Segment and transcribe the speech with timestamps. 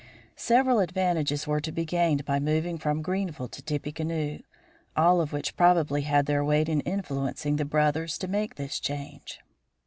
[0.41, 4.39] Several advantages were to be gained by moving from Greenville to Tippecanoe,
[4.97, 9.39] all of which probably had their weight in influencing the brothers to make this change.